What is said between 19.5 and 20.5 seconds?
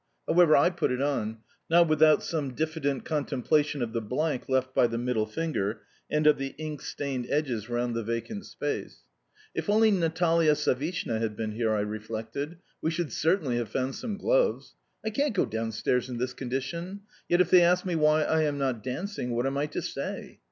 I to say?